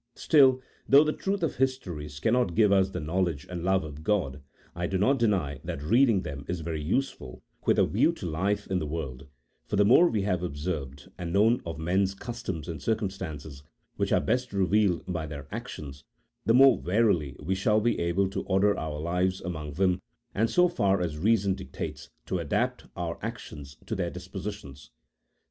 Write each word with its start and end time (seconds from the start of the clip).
Still, 0.15 0.59
though 0.89 1.03
the 1.03 1.13
truth 1.13 1.43
of 1.43 1.57
histories 1.57 2.19
cannot 2.19 2.55
give 2.55 2.71
us 2.71 2.89
the 2.89 2.99
knowledge 2.99 3.45
and 3.47 3.63
love 3.63 3.83
of 3.83 4.03
God, 4.03 4.41
I 4.75 4.87
do 4.87 4.97
not 4.97 5.19
deny 5.19 5.59
that 5.63 5.83
reading 5.83 6.23
them 6.23 6.43
is 6.47 6.61
very 6.61 6.81
useful 6.81 7.43
with 7.67 7.77
a 7.77 7.85
view 7.85 8.11
to 8.13 8.25
life 8.25 8.65
in 8.65 8.79
the 8.79 8.87
world, 8.87 9.27
for 9.67 9.75
the 9.75 9.85
more 9.85 10.09
we 10.09 10.23
have 10.23 10.41
observed 10.41 11.11
and 11.19 11.31
known 11.31 11.61
of 11.67 11.77
men's 11.77 12.15
customs 12.15 12.67
and 12.67 12.81
circumstances, 12.81 13.61
which 13.95 14.11
are 14.11 14.19
best 14.19 14.53
revealed 14.53 15.03
by 15.07 15.27
their 15.27 15.47
actions, 15.51 16.03
the 16.47 16.55
more 16.55 16.79
warily 16.79 17.35
we 17.39 17.53
shall 17.53 17.79
be 17.79 17.99
able 17.99 18.27
to 18.31 18.41
order 18.45 18.75
our 18.79 18.99
lives 18.99 19.39
among 19.41 19.73
them, 19.73 20.01
and 20.33 20.49
so 20.49 20.67
far 20.67 20.99
as 20.99 21.19
reason 21.19 21.53
dictates 21.53 22.09
to 22.25 22.39
adapt 22.39 22.87
our 22.95 23.19
actions 23.21 23.77
to 23.85 23.93
their 23.93 24.09
dispositions. 24.09 24.89